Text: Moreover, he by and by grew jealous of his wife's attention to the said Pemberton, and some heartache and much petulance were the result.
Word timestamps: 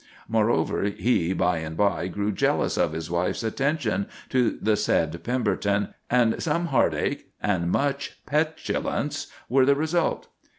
Moreover, 0.27 0.85
he 0.85 1.31
by 1.31 1.59
and 1.59 1.77
by 1.77 2.07
grew 2.07 2.31
jealous 2.31 2.75
of 2.75 2.91
his 2.93 3.11
wife's 3.11 3.43
attention 3.43 4.07
to 4.29 4.57
the 4.59 4.75
said 4.75 5.23
Pemberton, 5.23 5.89
and 6.09 6.41
some 6.41 6.69
heartache 6.69 7.27
and 7.39 7.69
much 7.69 8.17
petulance 8.25 9.27
were 9.47 9.63
the 9.63 9.75
result. 9.75 10.27